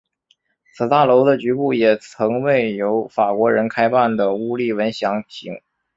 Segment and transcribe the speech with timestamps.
[0.73, 5.61] 此大楼的局部也曾为由法国人开办的乌利文洋行。